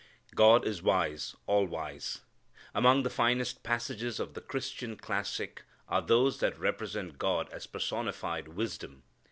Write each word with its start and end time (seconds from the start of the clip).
God 0.33 0.65
is 0.65 0.81
wise, 0.81 1.35
all 1.45 1.67
wise. 1.67 2.21
Among 2.73 3.03
the 3.03 3.09
finest 3.11 3.61
passages 3.61 4.19
of 4.19 4.33
the' 4.33 4.41
Christian's 4.41 4.99
classic 4.99 5.61
are 5.87 6.01
those 6.01 6.39
that 6.39 6.57
represent 6.57 7.19
God 7.19 7.47
as 7.51 7.67
personified 7.67 8.47
wisdom. 8.47 9.03